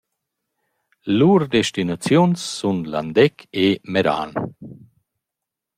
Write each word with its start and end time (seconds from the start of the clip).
Lur 1.17 1.41
destinaziuns 1.55 2.39
sun 2.57 2.77
Landeck 2.91 3.37
e 3.65 3.65
Maraun. 3.91 4.31